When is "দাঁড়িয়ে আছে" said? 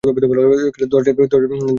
1.27-1.69